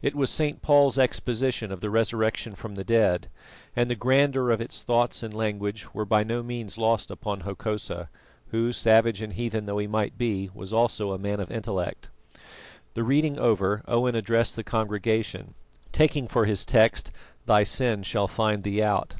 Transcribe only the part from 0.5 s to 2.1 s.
Paul's exposition of the